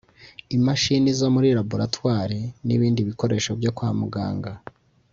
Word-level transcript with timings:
imashini 0.57 1.09
zo 1.19 1.27
muri 1.35 1.47
Laboratwari 1.57 2.39
n’ibindi 2.65 3.01
bikoresho 3.09 3.51
byo 3.59 3.71
kwa 3.77 3.89
muganga 3.99 4.51